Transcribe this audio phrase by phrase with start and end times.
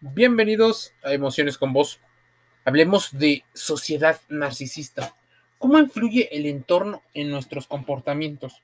[0.00, 1.98] Bienvenidos a Emociones con Vos.
[2.64, 5.16] Hablemos de sociedad narcisista.
[5.58, 8.62] ¿Cómo influye el entorno en nuestros comportamientos?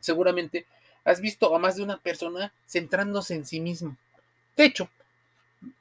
[0.00, 0.66] Seguramente
[1.02, 3.96] has visto a más de una persona centrándose en sí mismo.
[4.54, 4.90] De hecho,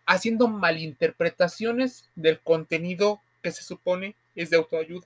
[0.06, 5.06] haciendo malinterpretaciones del contenido que se supone es de autoayuda.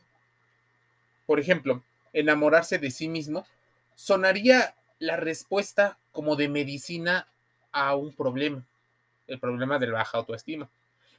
[1.25, 1.83] Por ejemplo,
[2.13, 3.47] enamorarse de sí mismo
[3.95, 7.27] sonaría la respuesta como de medicina
[7.71, 8.63] a un problema,
[9.27, 10.69] el problema de la baja autoestima.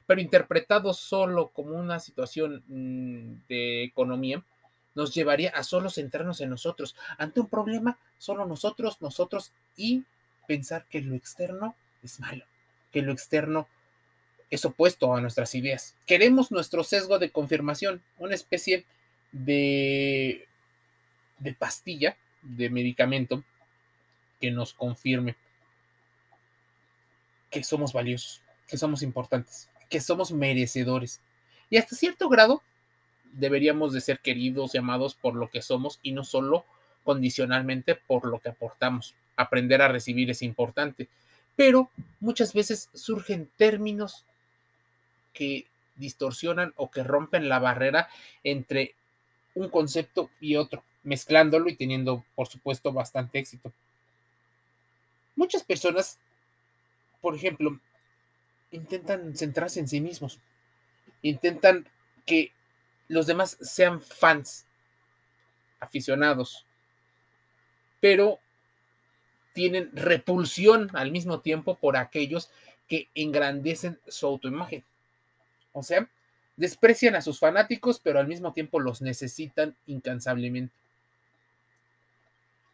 [0.05, 4.43] Pero interpretado solo como una situación mm, de economía,
[4.95, 6.95] nos llevaría a solo centrarnos en nosotros.
[7.17, 10.03] Ante un problema, solo nosotros, nosotros y
[10.47, 12.43] pensar que lo externo es malo,
[12.91, 13.67] que lo externo
[14.49, 15.95] es opuesto a nuestras ideas.
[16.07, 18.83] Queremos nuestro sesgo de confirmación, una especie
[19.31, 20.47] de,
[21.37, 23.43] de pastilla, de medicamento
[24.41, 25.35] que nos confirme
[27.49, 31.21] que somos valiosos, que somos importantes, que somos merecedores.
[31.69, 32.61] Y hasta cierto grado
[33.33, 36.65] deberíamos de ser queridos y amados por lo que somos y no solo
[37.03, 39.15] condicionalmente por lo que aportamos.
[39.35, 41.07] Aprender a recibir es importante,
[41.55, 44.25] pero muchas veces surgen términos
[45.33, 45.65] que
[45.95, 48.09] distorsionan o que rompen la barrera
[48.43, 48.95] entre
[49.55, 53.71] un concepto y otro, mezclándolo y teniendo, por supuesto, bastante éxito.
[55.35, 56.19] Muchas personas,
[57.21, 57.79] por ejemplo,
[58.71, 60.39] intentan centrarse en sí mismos,
[61.21, 61.87] intentan
[62.25, 62.51] que
[63.07, 64.65] los demás sean fans,
[65.79, 66.65] aficionados,
[67.99, 68.39] pero
[69.53, 72.49] tienen repulsión al mismo tiempo por aquellos
[72.87, 74.83] que engrandecen su autoimagen.
[75.73, 76.09] O sea,
[76.55, 80.73] desprecian a sus fanáticos, pero al mismo tiempo los necesitan incansablemente.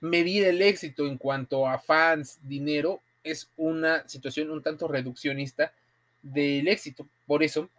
[0.02, 5.74] Medir el éxito en cuanto a fans, dinero, es una situación un tanto reduccionista
[6.22, 7.08] del éxito.
[7.26, 7.70] Por eso,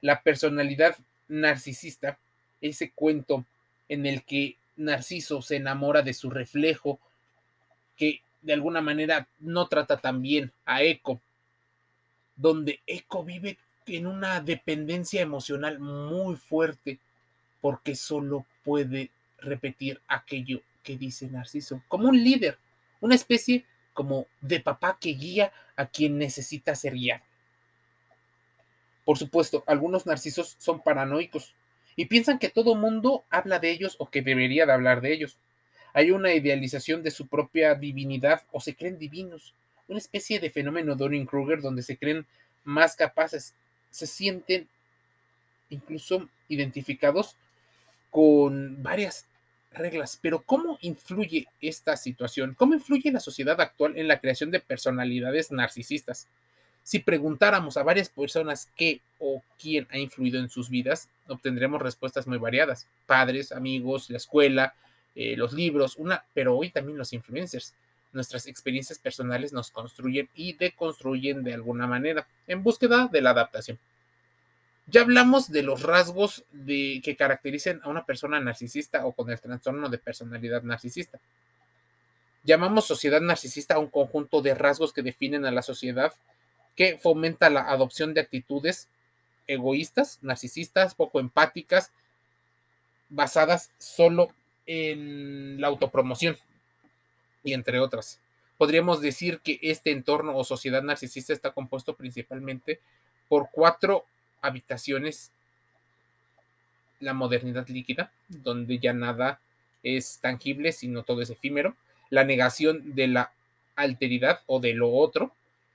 [0.00, 0.96] la personalidad
[1.28, 2.18] narcisista,
[2.60, 3.44] ese cuento
[3.88, 6.98] en el que Narciso se enamora de su reflejo,
[7.96, 11.20] que de alguna manera no trata tan bien a Eco,
[12.36, 16.98] donde Eco vive en una dependencia emocional muy fuerte
[17.60, 22.58] porque solo puede repetir aquello que dice Narciso, como un líder,
[23.00, 27.22] una especie como de papá que guía a quien necesita ser guiado.
[29.04, 31.54] Por supuesto, algunos narcisos son paranoicos
[31.96, 35.36] y piensan que todo mundo habla de ellos o que debería de hablar de ellos.
[35.92, 39.54] Hay una idealización de su propia divinidad o se creen divinos,
[39.88, 42.26] una especie de fenómeno Dorin Kruger donde se creen
[42.64, 43.54] más capaces
[43.90, 44.68] se sienten
[45.68, 47.36] incluso identificados
[48.10, 49.26] con varias
[49.74, 50.18] reglas.
[50.20, 52.54] Pero ¿cómo influye esta situación?
[52.54, 56.28] ¿Cómo influye la sociedad actual en la creación de personalidades narcisistas?
[56.82, 62.26] Si preguntáramos a varias personas qué o quién ha influido en sus vidas, obtendremos respuestas
[62.26, 62.86] muy variadas.
[63.06, 64.74] Padres, amigos, la escuela,
[65.14, 67.74] eh, los libros, una, pero hoy también los influencers.
[68.12, 73.78] Nuestras experiencias personales nos construyen y deconstruyen de alguna manera en búsqueda de la adaptación.
[74.92, 79.40] Ya hablamos de los rasgos de, que caracterizan a una persona narcisista o con el
[79.40, 81.18] trastorno de personalidad narcisista.
[82.44, 86.12] Llamamos sociedad narcisista a un conjunto de rasgos que definen a la sociedad
[86.76, 88.88] que fomenta la adopción de actitudes
[89.46, 91.90] egoístas, narcisistas, poco empáticas,
[93.08, 94.28] basadas solo
[94.66, 96.36] en la autopromoción
[97.42, 98.20] y entre otras.
[98.58, 102.78] Podríamos decir que este entorno o sociedad narcisista está compuesto principalmente
[103.30, 104.04] por cuatro
[104.42, 105.30] habitaciones,
[107.00, 109.40] la modernidad líquida, donde ya nada
[109.82, 111.76] es tangible, sino todo es efímero,
[112.10, 113.32] la negación de la
[113.74, 115.34] alteridad o de lo otro,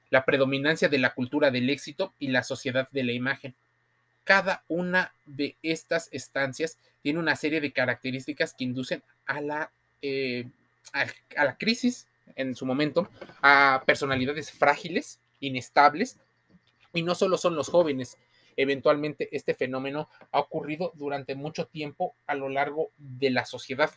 [0.10, 3.56] la predominancia de la cultura del éxito y la sociedad de la imagen.
[4.24, 10.46] Cada una de estas estancias tiene una serie de características que inducen a la eh,
[10.94, 13.10] a, la crisis en su momento,
[13.42, 16.18] a personalidades frágiles, inestables,
[16.94, 18.18] y no solo son los jóvenes.
[18.57, 23.92] Eventualmente este fenómeno ha ocurrido durante mucho tiempo a lo largo de la sociedad.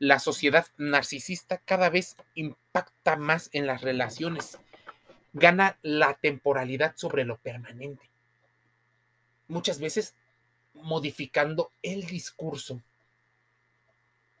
[0.00, 4.58] La sociedad narcisista cada vez impacta más en las relaciones,
[5.32, 8.08] gana la temporalidad sobre lo permanente.
[9.46, 10.14] Muchas veces
[10.74, 12.80] modificando el discurso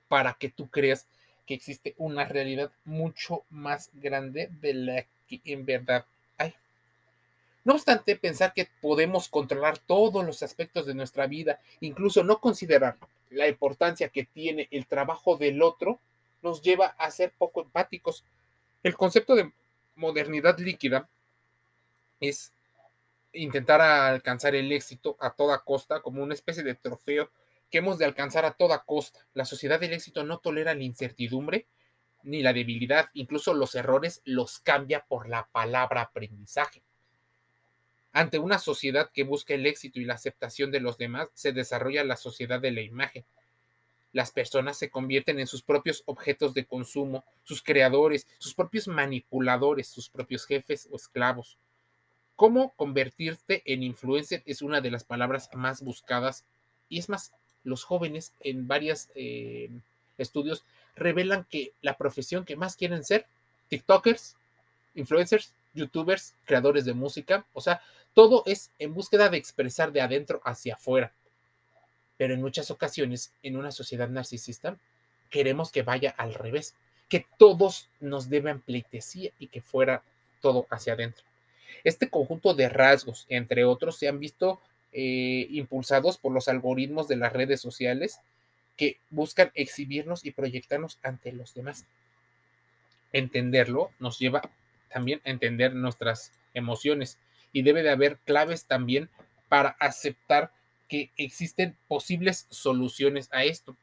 [0.08, 1.06] para que tú creas
[1.46, 6.04] que existe una realidad mucho más grande de la que en verdad.
[7.68, 12.96] No obstante, pensar que podemos controlar todos los aspectos de nuestra vida, incluso no considerar
[13.28, 16.00] la importancia que tiene el trabajo del otro,
[16.40, 18.24] nos lleva a ser poco empáticos.
[18.82, 19.52] El concepto de
[19.96, 21.10] modernidad líquida
[22.20, 22.54] es
[23.34, 27.28] intentar alcanzar el éxito a toda costa como una especie de trofeo
[27.70, 29.26] que hemos de alcanzar a toda costa.
[29.34, 31.66] La sociedad del éxito no tolera la incertidumbre
[32.22, 36.80] ni la debilidad, incluso los errores los cambia por la palabra aprendizaje.
[38.12, 42.04] Ante una sociedad que busca el éxito y la aceptación de los demás, se desarrolla
[42.04, 43.24] la sociedad de la imagen.
[44.12, 49.88] Las personas se convierten en sus propios objetos de consumo, sus creadores, sus propios manipuladores,
[49.88, 51.58] sus propios jefes o esclavos.
[52.34, 54.42] ¿Cómo convertirte en influencer?
[54.46, 56.44] Es una de las palabras más buscadas
[56.88, 57.32] y es más,
[57.64, 59.70] los jóvenes en varios eh,
[60.16, 60.64] estudios
[60.96, 63.26] revelan que la profesión que más quieren ser,
[63.68, 64.36] TikTokers,
[64.94, 67.80] influencers, youtubers, creadores de música, o sea,
[68.14, 71.12] todo es en búsqueda de expresar de adentro hacia afuera.
[72.16, 74.76] Pero en muchas ocasiones, en una sociedad narcisista,
[75.30, 76.74] queremos que vaya al revés,
[77.08, 80.02] que todos nos deban pleitesía y que fuera
[80.40, 81.24] todo hacia adentro.
[81.84, 84.60] Este conjunto de rasgos, entre otros, se han visto
[84.92, 88.20] eh, impulsados por los algoritmos de las redes sociales
[88.76, 91.84] que buscan exhibirnos y proyectarnos ante los demás.
[93.12, 94.42] Entenderlo nos lleva
[94.88, 97.18] también entender nuestras emociones
[97.52, 99.08] y debe de haber claves también
[99.48, 100.52] para aceptar
[100.88, 103.76] que existen posibles soluciones a esto.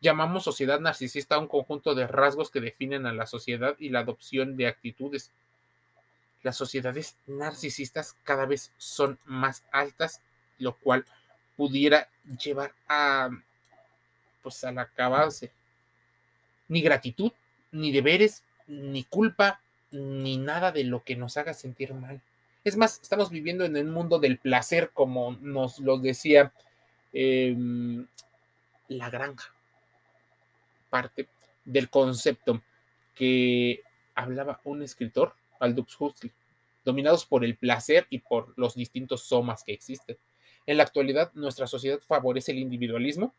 [0.00, 4.00] Llamamos sociedad narcisista a un conjunto de rasgos que definen a la sociedad y la
[4.00, 5.30] adopción de actitudes.
[6.42, 10.20] Las sociedades narcisistas cada vez son más altas,
[10.58, 11.04] lo cual
[11.56, 12.08] pudiera
[12.42, 13.30] llevar a
[14.42, 15.52] pues al acabarse.
[16.68, 17.32] Ni gratitud,
[17.70, 19.61] ni deberes, ni culpa,
[19.92, 22.20] ni nada de lo que nos haga sentir mal.
[22.64, 26.52] Es más, estamos viviendo en el mundo del placer, como nos lo decía
[27.12, 28.06] em,
[28.88, 29.52] la granja.
[30.90, 31.28] Parte
[31.64, 32.62] del concepto
[33.14, 33.82] que
[34.14, 36.32] hablaba un escritor, Aldous Huxley,
[36.84, 40.16] dominados por el placer y por los distintos somas que existen.
[40.66, 43.34] En la actualidad, nuestra sociedad favorece el individualismo,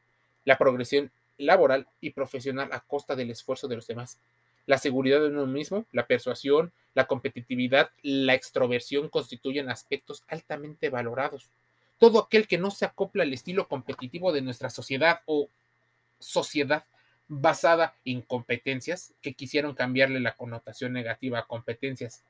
[0.45, 4.19] la progresión laboral y profesional a costa del esfuerzo de los demás.
[4.65, 11.49] La seguridad de uno mismo, la persuasión, la competitividad, la extroversión constituyen aspectos altamente valorados.
[11.99, 15.47] Todo aquel que no se acopla al estilo competitivo de nuestra sociedad o
[16.19, 16.85] sociedad
[17.27, 22.21] basada en competencias, que quisieron cambiarle la connotación negativa a competencias,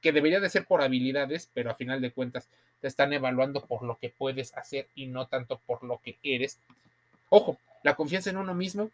[0.00, 2.48] que debería de ser por habilidades, pero a final de cuentas
[2.80, 6.58] te están evaluando por lo que puedes hacer y no tanto por lo que eres,
[7.34, 8.90] Ojo, la confianza en uno mismo,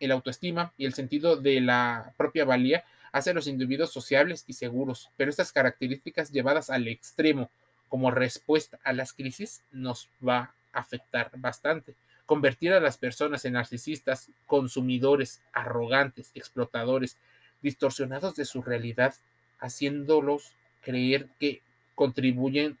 [0.00, 4.54] el autoestima y el sentido de la propia valía hacen a los individuos sociables y
[4.54, 7.50] seguros, pero estas características llevadas al extremo
[7.88, 11.94] como respuesta a las crisis nos va a afectar bastante.
[12.24, 17.16] Convertir a las personas en narcisistas, consumidores, arrogantes, explotadores,
[17.62, 19.14] distorsionados de su realidad,
[19.58, 21.60] haciéndolos creer que
[21.96, 22.78] contribuyen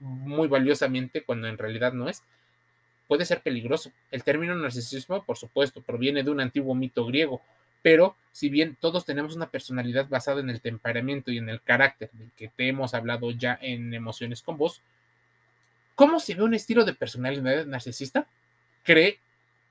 [0.00, 2.24] muy valiosamente cuando en realidad no es,
[3.12, 3.92] puede ser peligroso.
[4.10, 7.42] El término narcisismo, por supuesto, proviene de un antiguo mito griego,
[7.82, 12.08] pero si bien todos tenemos una personalidad basada en el temperamento y en el carácter
[12.14, 14.80] del que te hemos hablado ya en Emociones con Vos,
[15.94, 18.26] ¿cómo se ve un estilo de personalidad narcisista?
[18.82, 19.18] Cree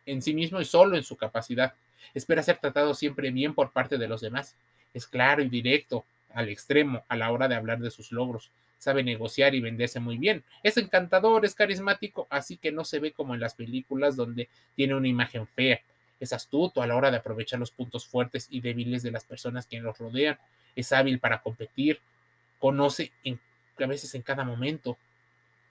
[0.05, 1.73] en sí mismo y solo en su capacidad.
[2.13, 4.55] Espera ser tratado siempre bien por parte de los demás.
[4.93, 6.05] Es claro y directo
[6.35, 10.17] al extremo a la hora de hablar de sus logros sabe negociar y venderse muy
[10.17, 10.43] bien.
[10.63, 14.95] Es encantador, es carismático, así que no se ve como en las películas donde tiene
[14.95, 15.79] una imagen fea.
[16.19, 19.67] Es astuto a la hora de aprovechar los puntos fuertes y débiles de las personas
[19.67, 20.39] que los rodean.
[20.75, 21.99] Es hábil para competir.
[22.57, 23.11] Conoce
[23.77, 24.97] a veces en cada momento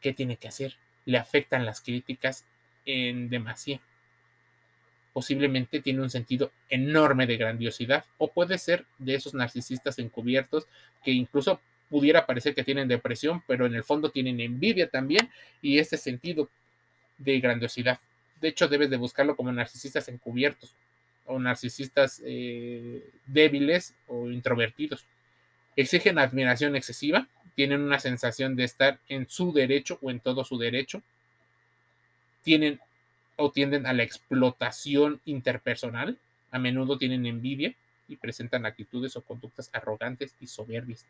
[0.00, 0.76] qué tiene que hacer.
[1.04, 2.44] Le afectan las críticas
[2.87, 3.80] en demasía.
[5.12, 10.68] Posiblemente tiene un sentido enorme de grandiosidad o puede ser de esos narcisistas encubiertos
[11.02, 15.28] que incluso pudiera parecer que tienen depresión, pero en el fondo tienen envidia también
[15.61, 16.49] y ese sentido
[17.18, 17.99] de grandiosidad.
[18.40, 20.75] De hecho, debes de buscarlo como narcisistas encubiertos
[21.26, 25.04] o narcisistas eh, débiles o introvertidos.
[25.76, 30.59] Exigen admiración excesiva, tienen una sensación de estar en su derecho o en todo su
[30.59, 31.02] derecho,
[32.42, 32.80] tienen
[33.37, 36.18] o tienden a la explotación interpersonal,
[36.50, 37.75] a menudo tienen envidia
[38.09, 41.04] y presentan actitudes o conductas arrogantes y soberbias.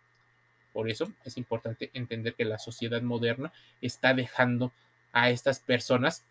[0.72, 4.72] Por eso es importante entender que la sociedad moderna está dejando
[5.12, 6.24] a estas personas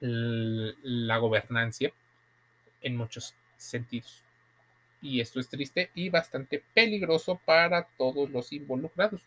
[0.00, 1.92] la gobernancia
[2.82, 4.22] en muchos sentidos.
[5.00, 9.22] Y esto es triste y bastante peligroso para todos los involucrados.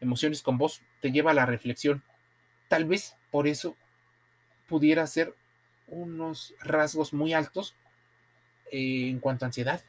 [0.00, 2.02] Emociones con vos te lleva a la reflexión.
[2.68, 3.76] Tal vez por eso
[4.68, 5.34] pudiera ser
[5.86, 7.74] unos rasgos muy altos
[8.70, 9.80] eh, en cuanto a ansiedad.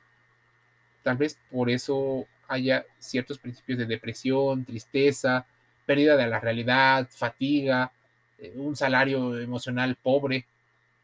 [1.01, 5.45] Tal vez por eso haya ciertos principios de depresión, tristeza,
[5.85, 7.91] pérdida de la realidad, fatiga,
[8.37, 10.45] eh, un salario emocional pobre,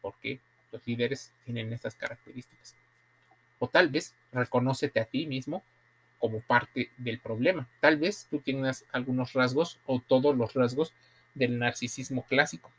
[0.00, 0.38] porque
[0.70, 2.76] los líderes tienen estas características.
[3.58, 5.62] O tal vez reconócete a ti mismo
[6.18, 7.68] como parte del problema.
[7.80, 10.92] Tal vez tú tengas algunos rasgos o todos los rasgos
[11.34, 12.70] del narcisismo clásico.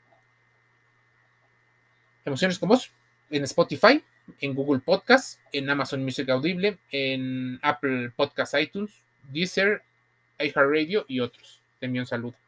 [2.24, 2.92] Emociones con vos
[3.30, 4.04] en Spotify,
[4.40, 8.92] en Google Podcast, en Amazon Music Audible, en Apple Podcast iTunes,
[9.32, 9.82] Deezer,
[10.40, 11.62] iHeartRadio y otros.
[11.80, 12.41] Te envío un saludo.